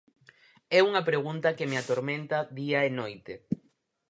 [0.77, 3.33] É unha pregunta que me atormenta día e noite.